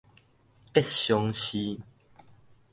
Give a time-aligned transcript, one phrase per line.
[0.73, 1.79] 吉祥寺